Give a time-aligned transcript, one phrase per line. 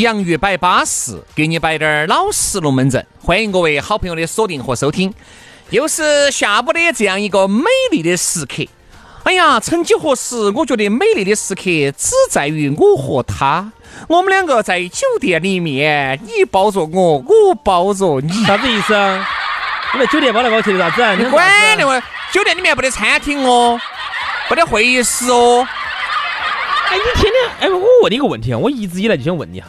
[0.00, 3.04] 洋芋摆巴适，给你摆点儿老实龙门阵。
[3.22, 5.12] 欢迎各位好朋友的锁定和收听，
[5.70, 8.64] 又是下午的这样一个美丽的时刻。
[9.24, 11.62] 哎呀，曾几何时，我觉得美丽的时刻
[11.96, 13.72] 只在于我和他，
[14.08, 19.26] 我们两个在酒店里面，你抱着我，我抱着你，啥子意思啊？
[19.94, 21.22] 你在酒店包来包去的啥子？
[21.22, 22.00] 你管的我？
[22.32, 23.80] 酒店里面不得餐厅哦，
[24.48, 25.66] 不得会议室哦。
[26.96, 29.68] 哎，你天天哎，我问你一个问题啊，我一直以来就想问你哈，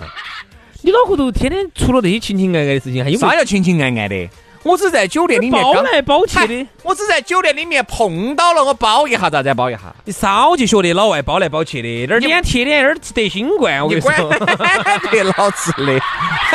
[0.82, 4.30] 你脑壳头天天除了这些情情爱爱的事情，还有啥叫情情爱爱的？
[4.64, 9.96] 我只在酒店里面包来包去的，我只在酒店里面碰到了，我包一下，咋子包一下？
[10.06, 14.12] 你少去学的老外包来包去的，那脸贴脸，那儿得新冠，我跟你说，
[15.12, 16.02] 得 老子的，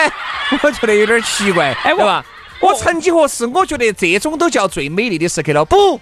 [0.63, 2.25] 我觉得有点奇怪，哎，对吧？
[2.61, 5.99] 我曾几何时，我觉得这种都叫最美丽的时刻了，不，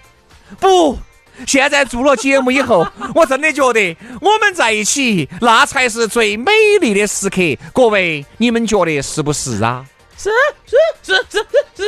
[0.58, 0.98] 不。
[1.46, 7.40] 现在做了节目以后， 我真的觉得我们在一起，那才是最美丽的时刻。
[7.72, 9.84] 各位，你们觉得是不是啊？
[10.16, 10.28] 是
[10.66, 11.84] 是是是是。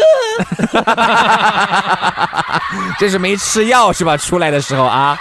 [2.98, 4.16] 这是没吃药是吧？
[4.16, 5.18] 出来的时候啊，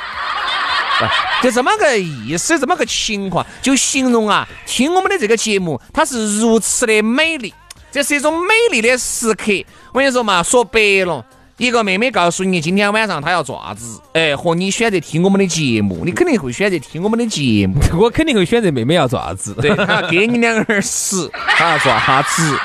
[1.43, 7.53] 就这么个意思，这么个情况，就形容啊，听我们的这个节目，它是如此的美丽，
[7.91, 9.51] 这是一种美丽的时刻。
[9.91, 11.25] 我跟你说嘛，说白了。
[11.61, 17.75] 一个妹妹告诉你今天晚上她要做啥子，哎，和你选择听我们的节目，你肯定会选择听我们的节目。
[18.01, 22.57] 我肯定会选择妹妹要做啥子，对，她要给你两耳屎， 她要做啥子？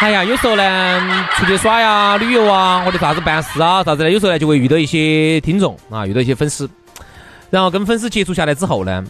[0.00, 6.66] 哎呀，有时候呢，出去耍呀、旅游啊，或者啥子办事啊、啥子的，有时候呢就会遇到一些听众啊，遇到一些粉丝，
[7.50, 9.04] 然后跟粉丝接触下来之后呢，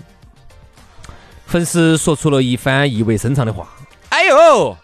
[1.46, 3.68] 粉丝说出了一番意味深长的话。
[4.08, 4.76] 哎呦，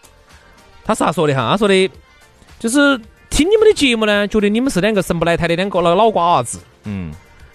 [0.85, 1.49] 他啥说的哈？
[1.51, 1.91] 他说的，
[2.57, 2.97] 就是。
[3.35, 7.11] 听你们的节目呢，觉得你们是两个神不来台的两个老老瓜子，嗯，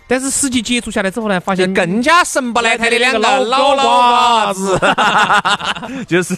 [0.06, 4.78] 但是实际接触下来之后呢，发现更加神不来台的两个老老瓜子，
[6.06, 6.36] 就是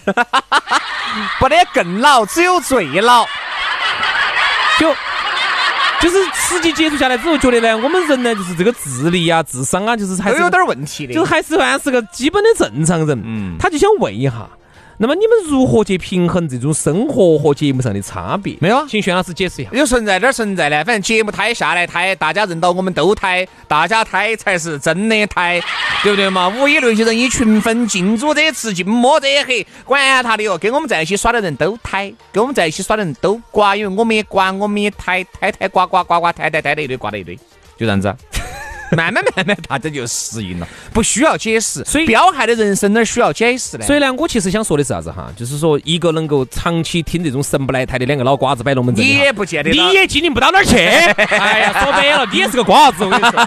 [1.41, 3.27] 不得更老，只有最老。
[4.79, 4.95] 就
[6.01, 13.21] 就是实际接触下来之后，觉得呢，我们人呢，就是这个智力啊、智商啊，就是还是有点问题的，就还是算是个基本的正常人。
[13.25, 14.49] 嗯，他就想问一下。
[15.03, 18.57] 那么你们如何去平衡这种生活和节目上的差别？
[18.61, 19.71] 没有，请轩老师解释一下。
[19.73, 25.61] 有存在点存在呢，反正节目胎下来胎，大家认到我们都胎，大家胎才是真的胎，
[26.05, 26.49] 对不对嘛？
[26.51, 37.35] 物以类聚，人以群分，近朱者赤，近墨者黑，管他的哟，跟我们在一起耍的人都胎，跟我们在一起耍的人都瓜，因为我们也瓜，我们也胎，胎胎瓜瓜瓜瓜胎胎胎的一堆，瓜的一堆，
[37.77, 38.15] 就这样子。
[38.97, 41.83] 慢慢慢慢，大家就适应了，不需要解释。
[41.85, 43.87] 所以，彪悍的人生哪需要解释呢？
[43.87, 45.33] 所以呢，我其实想说的是啥子哈？
[45.35, 50.77] 就是说，一个能够长期听这种神不来台的两个老瓜子摆龙门阵，你也不见得，你也经营不到哪儿去。
[50.77, 53.45] 哎呀，说白了，你也是个瓜子，我跟你说，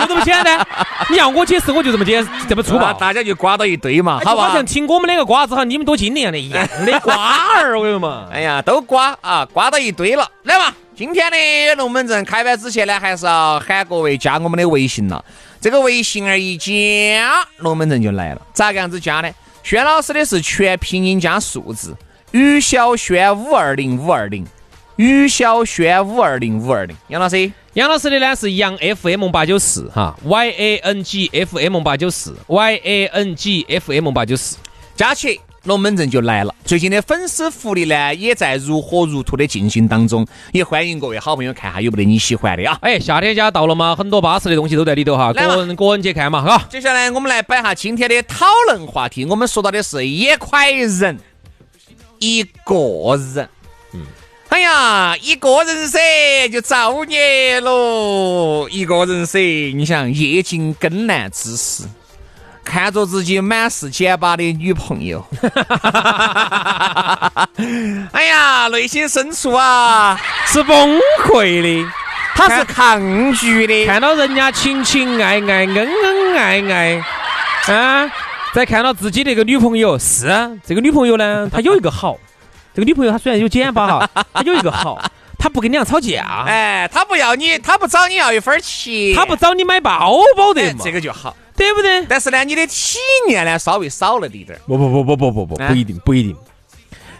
[0.00, 0.66] 就这么简单。
[1.10, 4.48] 你要我解释，我就这么解，这么粗暴，大家就瓜到一堆嘛，好吧？
[4.48, 7.14] 好像听我们两个瓜子哈，你们多经营的一样的瓜
[7.56, 8.26] 儿，我跟你说嘛。
[8.32, 10.72] 哎呀，都瓜啊，瓜到一堆了，来嘛。
[10.94, 15.24] 今天的龙门阵开摆之前呢，还是要喊各位加我们的微信了。
[15.58, 18.42] 这个微信儿一加，龙门阵就来了。
[18.52, 19.30] 咋个样子加呢？
[19.62, 21.96] 轩老师的是全拼音加数字，
[22.32, 24.46] 于小轩五二零五二零，
[24.96, 26.94] 于小轩五二零五二零。
[27.08, 34.58] 杨老师，杨老师的呢是杨 FM 八九四哈，Y A N G F M 八九四，Y A N G F M 八九四，
[34.94, 35.40] 加起。
[35.64, 42.76] 龙门阵就来了，最近的粉丝福利呢，也在如火如荼的进行当中，也欢迎各位好朋友看下有没得你喜欢的啊！
[42.82, 46.66] 哎，夏天家到了嘛，很多巴适的东西都在里头哈，个人个人去看嘛，哈。
[46.68, 51.16] 接下来我们来摆下今天的讨论话题，我们说到的是一块人，
[52.18, 53.48] 一个人，
[53.92, 54.00] 嗯，
[54.48, 56.00] 哎呀，一个人噻，
[56.50, 59.38] 就造孽喽，一个人噻，
[59.76, 61.84] 你想夜尽更难之时。
[62.72, 65.22] 看着自己满是减巴的女朋友，
[68.12, 71.86] 哎呀，内心深处啊是崩溃的。
[72.34, 72.98] 他是抗
[73.34, 73.84] 拒的。
[73.84, 77.04] 看到人家情情爱爱、恩恩爱爱，
[77.74, 78.10] 啊，
[78.54, 82.16] 再看到自己那个女朋友，是啊这个女朋友呢，她有一个好，
[82.74, 84.98] 这个女朋友她虽然有减巴哈， 她有一个好，
[85.38, 91.36] 她不跟你俩吵架，哎，他不要你，他不找你要一分钱，她不找你买包包的哎嘛，这个就好。
[91.56, 92.04] 对不对？
[92.06, 96.36] 但是呢，你的体验呢稍微少了一点儿，不不不不不不不，哎不一定不一定。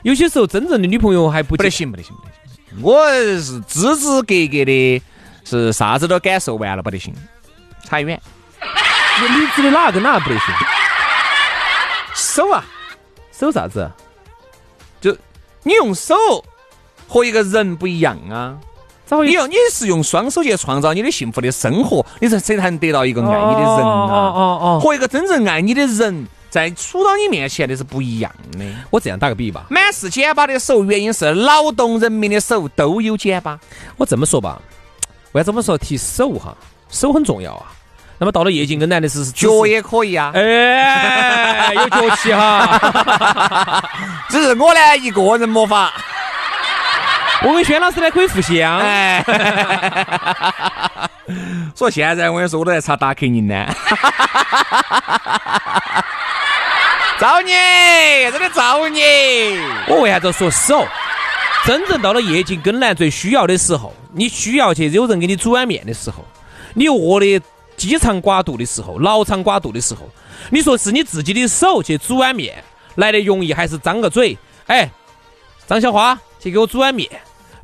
[0.03, 2.83] 有些时候真正的女朋友还不不得行，不得行，不得行。
[2.83, 3.09] 我
[3.41, 5.03] 是支支格格的，
[5.45, 7.15] 是啥子都感受完了，不得行，
[7.85, 8.21] 差远。
[9.21, 10.55] 你你指的哪个跟哪个不得行？
[12.15, 12.65] 手啊，
[13.31, 13.91] 手啥子？
[15.01, 15.17] 就
[15.63, 16.15] 你用手
[17.07, 18.59] 和一个人不一样啊。
[19.25, 24.17] 你要你是用双手去创造你的幸福的生活，你才才能得到一个爱你的人哦啊。
[24.35, 28.65] 哦哦，和一个真正爱你的人在处到你面前的是不一样的。
[28.91, 33.59] 我这样打个比喻吧，满是茧巴的手，原因是劳动人民的手都有茧巴。
[33.99, 34.61] 我这么说吧，
[35.33, 36.57] 为啥子我们说提手哈？
[36.89, 37.73] 手很重要啊。
[38.19, 43.83] 那么到了夜静跟男的是脚，也可以啊，哎，有脚气哈。
[44.31, 45.93] 只是我呢一个人没法。
[47.45, 48.79] 我跟轩老师呢可以互相。
[48.79, 49.25] 哎，
[51.75, 53.67] 所以现在我跟你说，我都在查达克宁呢。
[57.19, 57.53] 造你，
[58.33, 59.01] 真的造你！
[59.87, 60.85] 我为啥子说手？
[61.65, 66.25] 真正到了夜景跟男最需要的时候，你需要去有人给你煮碗面的时候，
[66.75, 67.41] 你饿的
[67.77, 70.11] 饥肠寡肚的时候，脑肠寡肚的时候，
[70.51, 72.65] 你说是你自己的手去煮碗面
[72.97, 74.37] 来的容易，还是张个嘴？
[74.67, 74.91] 哎，
[75.69, 77.09] 张小花去给我煮碗面。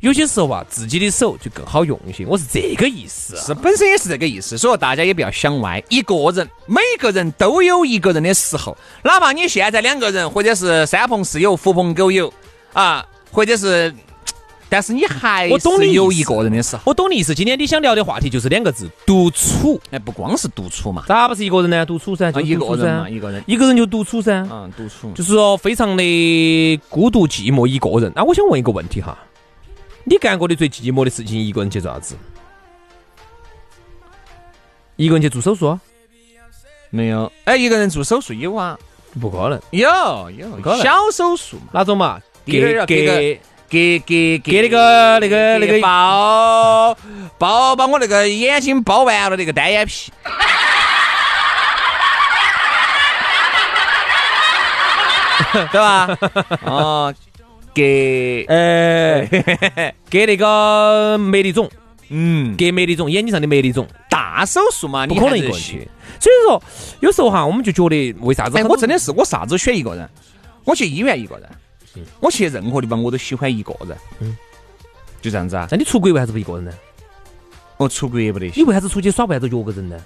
[0.01, 3.43] 有些时候啊，自己的手就更好用一些，我是这个意思、啊。
[3.45, 5.83] 是本身也是这个意思，所以说大家也不要想歪。
[5.89, 12.33] 一个人，每个人都有一个人的时候，哪怕你现在两个人，或者是三朋四友、狐朋狗友
[12.71, 13.93] 啊，或者是，
[14.69, 16.83] 但是你还我懂你有一个人的时候。
[16.85, 17.35] 我懂你意思。
[17.35, 19.81] 今天你想聊的话题就是两个字：独处。
[19.91, 21.85] 哎，不光是独处嘛，咋不是一个人呢？
[21.85, 24.47] 独处噻，就啊一个人嘛，一个人，一个人就独处噻。
[24.49, 25.11] 嗯，独处。
[25.11, 28.09] 就是说非常的孤独寂寞一个人。
[28.15, 29.17] 那我想问一个问题哈，
[30.09, 32.17] 你干过的最寂寞的事情，一个人去做啥子？
[34.95, 35.79] 一个人去做手术啊？
[36.89, 38.75] 没有，哎，一个人做手术有啊，
[39.21, 39.87] 不可能，有
[40.31, 42.19] 有小手术嘛，哪种嘛？
[42.43, 43.39] 给给
[43.69, 46.97] 给给给那个那个那个包
[47.37, 50.11] 包把我那个眼睛包完了那个单眼皮，
[55.71, 56.17] 对吧？
[56.65, 57.13] 哦，
[57.73, 59.25] 给呃
[60.09, 61.69] 给那个麦粒肿，
[62.09, 65.87] 嗯给麦粒肿，眼睛上的麦粒肿，大手术嘛，不你可能一个人去。
[66.19, 66.61] 所以说，
[66.99, 68.75] 有时候哈，我们就觉得为啥子哎，很多？
[68.75, 70.09] 我真的是我啥子选一个人，
[70.65, 71.49] 我去医院一个人，
[72.19, 74.35] 我去任何地方我都喜欢一个人，嗯
[75.21, 75.67] 就这样子啊。
[75.71, 76.71] 那你出国为啥子不一个人呢？
[77.77, 79.97] 我出国也不得你，为啥子出去耍为啥子约个人呢？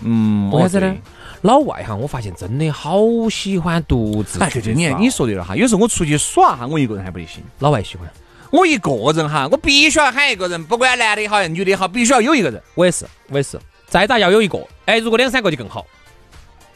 [0.00, 0.96] 嗯，为啥子呢？
[1.42, 2.98] 老外哈，我发现真的好
[3.30, 7.42] 喜欢独自哎，对对，你你说对了哈，有时候我出去耍哈，我一个人还不得行。
[7.60, 8.10] 老外喜欢，
[8.50, 12.60] 我一个人哈，我必须要喊一个人，不管男的也好，女的也好，必须要有一个人。
[12.74, 15.86] 我也是，我也是，再大要有一个，哎，如果两三个就更好。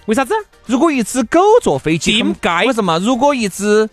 [0.06, 0.34] 为啥子？
[0.66, 2.98] 如果一只狗坐飞机很，应该为什么？
[2.98, 3.88] 如果一只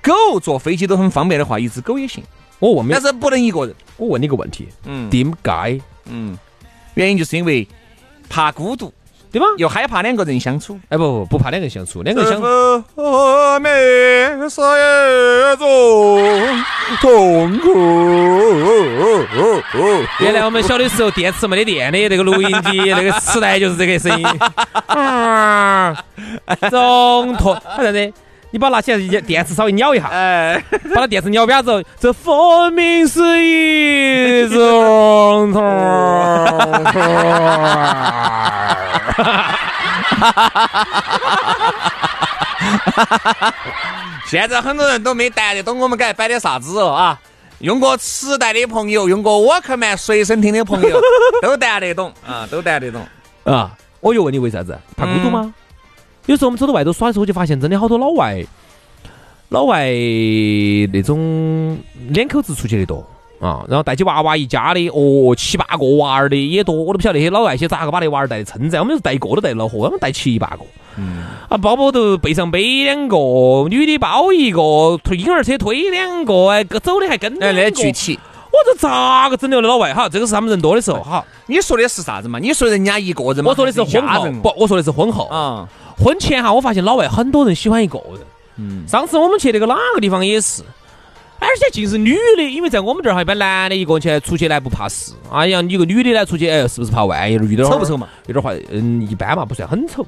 [0.00, 2.22] 狗坐飞机都很方便的话，一只狗也行，
[2.58, 3.00] 我问但？
[3.00, 3.74] 是不能一个人。
[3.96, 5.80] 我问你个问题，嗯点解？
[6.06, 6.38] 嗯，
[6.94, 7.66] 原因就是因为
[8.28, 8.92] 怕孤独，
[9.32, 9.46] 对吧？
[9.56, 10.78] 又害怕两个人相处。
[10.88, 15.66] 哎不不不怕两个人相处，两个人相我们是一种
[17.00, 17.68] 痛苦。
[20.20, 24.26] 原来我们小的时候电池没得电的那个录音机，那个磁带就是这个声音。
[24.86, 25.94] 啊，
[26.70, 28.12] 中痛，好像的，
[28.50, 30.62] 你把它拿起来，电池稍微咬一下，哎，
[30.94, 35.62] 把它电池咬扁之后，这分明是一种痛。
[44.26, 47.18] 现在很多人都没弹得懂我们该摆的啥子哦啊！
[47.60, 51.00] 用过磁带的朋友，用过 Walkman 随身听的朋友，
[51.42, 53.06] 都弹得懂啊，都弹得懂。
[53.44, 54.78] 啊，我就问你为啥子？
[54.96, 55.52] 怕孤独吗？
[56.28, 58.44] 有时候我们走到外头耍的时候，就发现真的好多老外，
[59.48, 59.86] 老外
[60.92, 61.78] 那种
[62.10, 63.02] 两口子出去的多
[63.40, 70.58] 啊，然后带起娃娃一家的，哦，七八个娃儿的也多，我都不晓得那些老外些咋个把那娃儿带的撑着，我们就是带一个都带恼火，他们带七八个。
[71.48, 73.16] 啊，包包头背上背两个，
[73.70, 78.18] 女的包一个，推婴儿车推两个，哎，走的还跟哎，两个那具体，
[78.50, 79.94] 我这咋个整的老外？
[79.94, 81.00] 哈，这个是他们人多的时候。
[81.00, 82.38] 哈，你说的是啥子嘛？
[82.38, 83.50] 你说人家一个人嘛？
[83.50, 85.26] 我说的是婚后，不，我说的是婚后。
[85.28, 85.68] 啊，
[85.98, 88.20] 婚前哈，我发现老外很多人喜欢一个人。
[88.56, 90.62] 嗯，上次我们去那个哪个地方也是，
[91.38, 95.12] 而且尽是女的，因为在我们这儿哈，一般男的一个人去出去呢不怕事。
[95.30, 98.08] 哎呀，你一个女的呢出去，哎，是不是怕万一遇到丑不丑嘛？
[98.26, 100.04] 有点坏，嗯，一般嘛，不算很丑。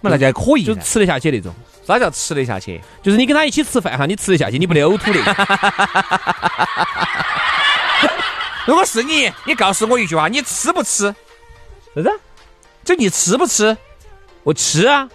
[0.00, 1.52] 那就还可以，就吃得下去那种。
[1.84, 2.80] 啥叫吃得下去？
[3.02, 5.20] 就是你跟他一起吃饭哈，你吃得下去，你不溜土的。
[8.64, 11.12] 如果是你，你告诉我一句话，你吃不吃？
[11.96, 12.12] 啥子？
[12.84, 13.76] 就你吃不吃？
[14.48, 15.06] 我吃啊！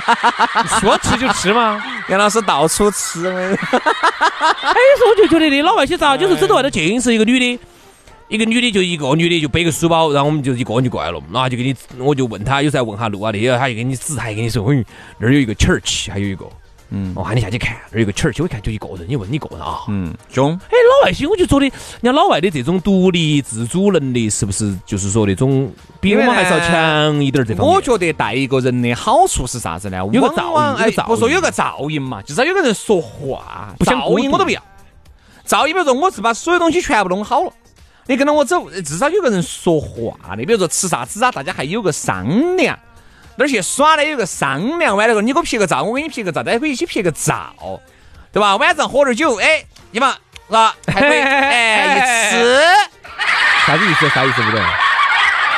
[0.80, 1.78] 说吃就吃嘛。
[2.08, 3.28] 杨老师到处吃。
[3.28, 3.54] 哎，
[4.96, 7.60] 说我就觉得那老外些咋，就是走到外头尽是一个女的。
[8.28, 14.82] 一个女的就一个女的就背个书包，然后我们就一个人就过来了，然后就给你，我就问他，有时候问下路啊那些，他就给你指，还给你说，嗯，
[15.18, 16.46] 那儿有一个 church，还有一个，
[16.88, 21.66] 嗯，我喊你下去看，那儿有个 church，我一看就一个人，你问你一个人啊，嗯，凶，哎，老外些我就觉得，
[22.00, 25.68] 人家老外的这种独立自主能力，是不是就是说那种
[26.00, 27.74] 比我们还是要强一点这方面？
[27.74, 29.96] 我觉得带一个人的好处是啥子呢？
[30.12, 34.62] 有个噪音，不说有个噪音嘛，至少有个人说话，噪音我都不要，
[35.44, 37.52] 噪音比如说我是把所有东西全部弄好了。
[38.06, 42.78] 你跟着我走，至少有个人说话的，比如说吃啥子啊，大家还有个商量。
[43.34, 44.04] 哪儿去耍呢？
[44.04, 47.80] 有个商量完了后，你给我拍个照，我给你拍个照，大家可以一起拍个照，
[48.30, 48.56] 对吧？
[48.56, 50.14] 晚上喝点酒，哎，你嘛
[50.52, 50.76] 是吧？
[50.86, 52.00] 还可以哎， 一
[52.34, 52.68] 吃
[53.66, 54.06] 啥子意思？
[54.10, 54.42] 啥意思？
[54.42, 54.60] 不懂。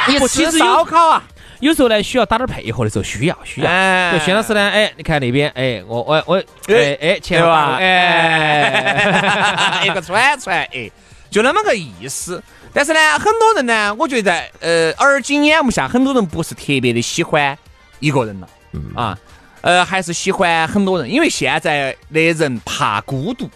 [0.07, 1.21] 一吃烧烤啊，
[1.59, 3.67] 有时候呢需要打点配合的时候，需要需要。
[4.13, 6.37] 就薛老师呢，哎，你看那边，哎，我我我，
[6.69, 10.89] 哎哎，钱吧，哎， 一个串串，哎。
[11.31, 12.41] 就那么个意思，
[12.73, 17.59] 但是呢，很多人呢，我觉得，呃，耳今眼目下，很多人不是特别的喜欢
[17.99, 18.47] 一个人了，
[18.95, 19.19] 啊，
[19.63, 23.51] 呃，还是喜欢很多人，因为现在的人怕孤独，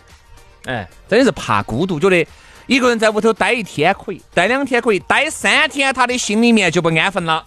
[0.65, 2.27] 哎，真的是怕孤独，觉得
[2.67, 7.45] 一个人在屋头待一天可以，待两天可以，待三天，他的心里面就不安分了。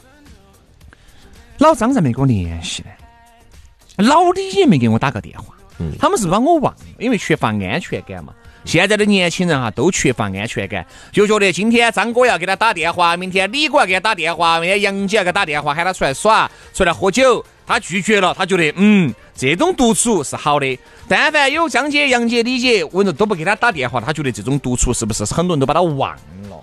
[1.59, 8.33] 老张咋没跟我联系呢，老李也没给我打个电话，嗯，他们是把我忘了，因为缺乏安全感嘛。
[8.63, 19.11] 现在的年轻人哈都缺乏安全感，就觉得今天张哥要给他打电话，明天李哥要给他打电话，明天杨姐要给他打电话，喊他出来耍，出来喝酒，他拒绝了，他觉得嗯，
[19.49, 20.77] 这种独处是好的。
[21.07, 26.11] 但凡有张姐、杨姐、李姐，我都不给他打电话，他觉得这种独处是不是很多人都把他忘
[26.49, 26.61] 了？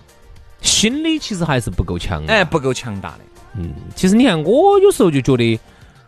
[0.61, 3.18] 心理其实还是不够强，哎，不够强大的。
[3.56, 5.58] 嗯，其实你看，我有时候就觉得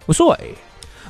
[0.06, 0.54] 无所谓。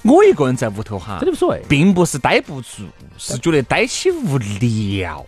[0.02, 2.84] 我一个人在屋头哈，真的无所谓，并不是待不住，
[3.18, 5.24] 是觉得待起无聊，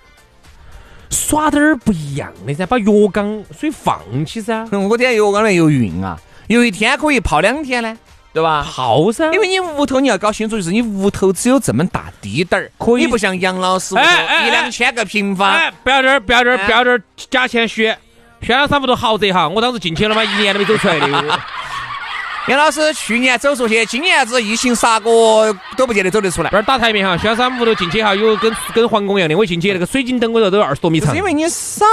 [1.11, 4.67] 耍点儿不一样的噻，把浴缸水放起噻。
[4.73, 7.99] 我天，浴缸里面游泳啊，有一天可以泡两天呢，
[8.33, 8.63] 对吧？
[8.63, 14.05] 好噻，因为你屋头你要搞清楚，就是你屋头只有这么大滴点儿，可以，你不像杨老师屋头
[14.47, 15.51] 一两千个平方。
[15.51, 17.95] 哎，不要点儿，不要点儿，不要点儿假谦虚。
[18.41, 21.09] 轩老师屋头豪宅哈，我当时进去了嘛，一年都没走出来的。
[22.49, 26.51] 杨老师去年走出去，今年子疫情啥个都不见得走得出来。
[26.51, 29.37] 这儿打台面哈，轩山屋头进去哈，有跟跟皇宫一样的。
[29.37, 31.15] 我进去那个水晶灯，我头都有二十多米长。
[31.17, 31.85] 因为你少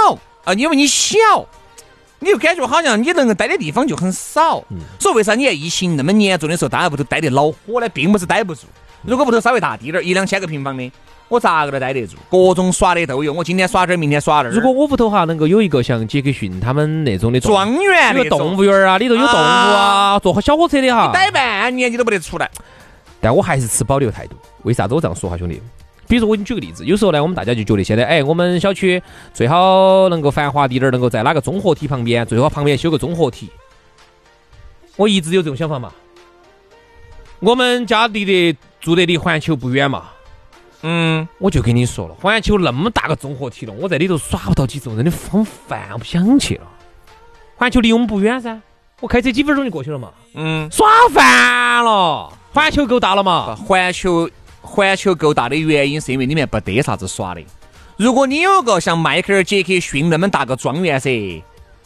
[0.44, 1.16] 啊，因为你小，
[2.20, 4.62] 你就感觉好像你能够待的地方就很少。
[4.98, 7.88] 所以为啥你看疫情那么严重的时候，大家屋头待得恼火呢？
[7.88, 8.62] 并不是待不住。
[9.02, 10.92] 如果屋头稍微大滴点儿，一两千个平方的。
[11.28, 13.32] 我咋个都待得住，各种耍的都有。
[13.32, 14.50] 我今天耍这儿，明天耍那儿。
[14.50, 22.50] 如果我屋头哈能够有一个像杰克逊他们那种的庄园，那个动物园啊，里头有动物啊，坐小火车的哈，待半年你都不得出来。
[23.20, 24.34] 但我还是持保留态度。
[24.64, 25.62] 为啥子我这样说哈，兄弟？
[26.10, 29.00] 比如说我给你举个例子，有时候呢，我们大家就觉得现在，哎，我们小区
[29.32, 33.48] 最好能够繁华滴点儿，能够在哪个综合体旁边，最好旁边修个综合体。
[34.96, 35.92] 我一直有这种想法嘛。
[37.38, 40.08] 我们家离的住的离环球不远嘛。
[40.82, 46.66] 嗯，我就跟你说了，环球那么大个综合体了，我在里头耍不到几周，真的很烦，我不想去了。
[47.54, 48.60] 环球离我们不远噻，
[49.00, 50.10] 我开车几分钟就过去了嘛。
[50.34, 52.32] 嗯，耍烦了。
[52.52, 53.54] 环球够大了嘛？
[53.54, 54.28] 环球
[54.60, 57.40] 环球够大的原因是因为里面不得啥子耍的。
[57.96, 61.42] 如果你有个像迈克尔·杰克逊那么大个庄园噻，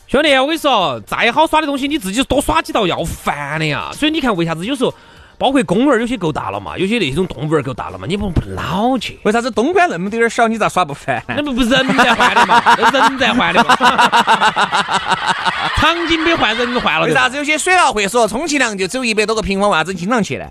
[0.06, 3.90] 兄弟，我跟你说，再好耍的东西，你自己多耍几道要烦的呀。
[3.92, 4.94] 所以你看，为啥子有时候？
[5.36, 9.18] 包括公园有些够大了嘛，有些那种动物园够大了嘛，你不不老去？
[9.24, 11.20] 为啥子东莞那么点儿小，你咋耍不烦？
[11.26, 13.76] 那不不人在换的嘛，人在换的嘛。
[15.76, 17.06] 场景被换，人换了。
[17.08, 20.46] 为啥子有些水疗会所充其量就只有一百多个平方，为啥子经常去呢？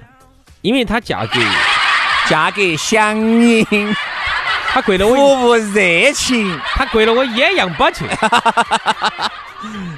[0.62, 1.40] 因为它价格
[2.30, 3.66] 价格相应，
[4.68, 8.06] 他贵了我服务热情，他贵了我一样不去。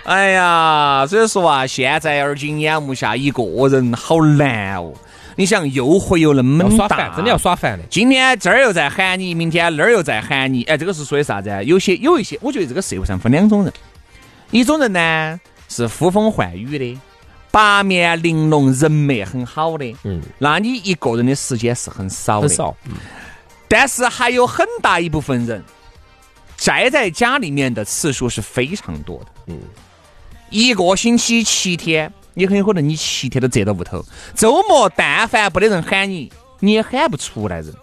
[0.04, 4.94] 哎呀，所以说啊，现在而今眼目下一个人好难哦。
[5.38, 7.38] 你想诱惑又那么大要耍烦，，真的要。
[7.38, 7.84] 耍烦的。
[7.90, 11.62] 今天这儿又在喊你，明天那儿又在喊你，哎，这个是说的啥子啊？
[11.62, 13.74] 有些有一些，我觉得这个社会上分两种人，
[14.52, 16.98] 一种人呢是呼风唤雨的，
[17.56, 22.76] 八面玲珑，人脉很好的，嗯，那你一个人的时间是很少的，很少。
[23.70, 25.64] 但是还有很大一部分人
[26.58, 29.28] 宅在家里面的次数是非常多的。
[29.48, 29.58] 嗯，
[30.50, 34.04] 一个星期七天，你很有可能你七天都宅到屋头。
[34.36, 37.74] 周末但凡不得人喊你，你也喊不出来人。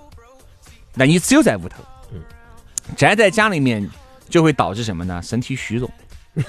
[0.92, 1.82] 那你只有在屋头。
[2.12, 2.20] 嗯，
[2.94, 3.88] 宅在家里面
[4.28, 5.18] 就会导致什么呢？
[5.22, 5.90] 身体虚荣。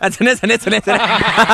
[0.00, 1.04] 啊，真的，真的，真的，真的！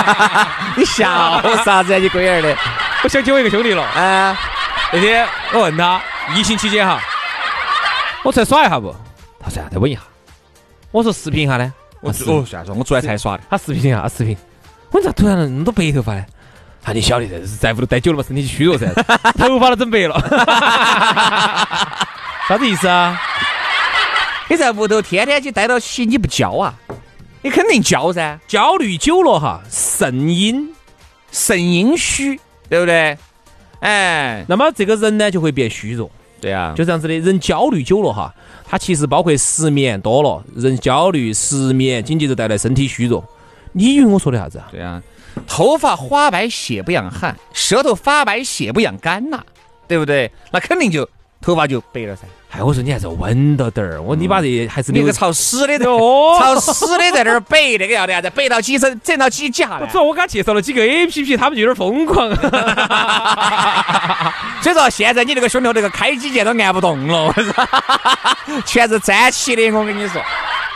[0.77, 1.99] 你笑啥子啊？
[1.99, 2.57] 你龟儿的！
[3.03, 4.37] 我想起我一个兄弟了，啊，
[4.93, 6.01] 那天我问他，
[6.35, 7.01] 疫情期间哈，
[8.23, 8.95] 我出来耍一下不？
[9.43, 10.01] 他说啊，再问一下。
[10.93, 11.73] 我说视频一下呢？
[12.01, 13.43] 我哦，算了，我出来才耍的。
[13.51, 14.37] 他视频一下，他视频。
[14.93, 16.25] 我说咋突然那么多白头发呢？
[16.83, 18.87] 他，你晓得噻，是在屋头待久了嘛，身体虚弱噻，
[19.37, 20.19] 头发都整白了。
[22.49, 23.21] 啥子意思啊？
[24.51, 26.75] 你在屋头天天去待到起，你不焦啊？
[27.41, 30.69] 你肯定焦噻，焦虑久了哈，肾阴。
[31.31, 33.17] 肾阴虚，对不对？
[33.79, 37.17] 哎，那么这个人呢就会变虚弱，对啊，就这样子的。
[37.21, 38.35] 人焦虑久了哈，
[38.67, 43.25] 他其实包括失眠多了，人焦虑、失眠，紧接着带来身体虚弱。
[43.71, 44.67] 你以为我说的啥子啊？
[44.73, 45.01] 对啊，
[45.47, 49.41] 头发花白血不养汗，舌头发白血不养肝呐、
[49.87, 50.29] 对不对？
[50.51, 51.09] 那肯定就
[51.41, 52.23] 头发就白了噻。
[52.53, 58.29] 哎，我说你还是稳到点儿，我你把这还是那个朝死的，哦朝死的在那儿背，那个要的啥子？
[58.31, 59.99] 背到几整，整到几甲呢主？
[59.99, 62.29] 要我给他介绍了几个 A P P，他们就有点疯狂。
[64.61, 67.33] 所以说现在你这个兄弟伙这个开机键都按不动了，
[68.67, 70.21] 全是粘起的，我跟你说。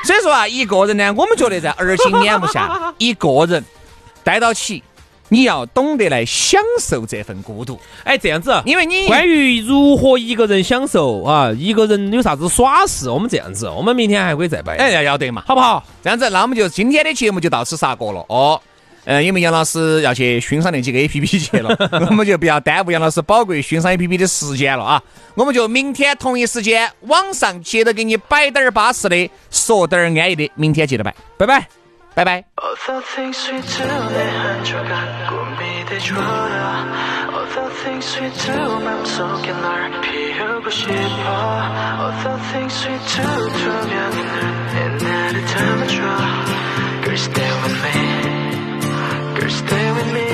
[0.05, 3.65] 所以说啊，一个人呢，我们觉得在儿青眼目下，一个人
[4.23, 4.81] 待到起，
[5.35, 15.83] 你要懂得来享受这份孤独，哎，这样子，因为你关于如何一个人享受啊，一个人有啥子耍事，我们这样子，我们明天还可以再摆，哎要要得嘛，好不好？
[16.05, 18.61] 这样子，那我们就今天的节目就到此杀过了哦。
[19.07, 21.77] 嗯，因为杨老师要去欣赏那几个 A P P 去了，
[22.09, 25.03] 我们就不要耽误杨老师宝贵欣赏 A P P 的时间了啊！
[25.35, 31.67] 我们就明天同一时间网上接着给你摆点儿巴适的，说点儿安逸的，明天接着摆，拜拜。
[32.15, 32.54] 拜拜。
[32.74, 36.88] All the things we do 내 한 조각 꿈이 돼줘라
[37.32, 43.24] All the things we do 맘속에 널 피우고 싶어 All the things we do
[43.60, 45.96] 투명한 눈에 나를 담아줘
[47.04, 47.92] Girl stay with me
[49.36, 50.28] Girl stay with me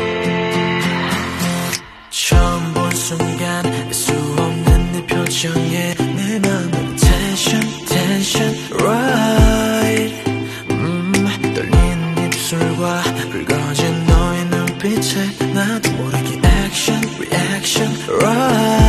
[2.10, 8.99] 처음 본 순간 수 없는 네 표정에 내 맘은 tension tension right
[18.11, 18.80] Right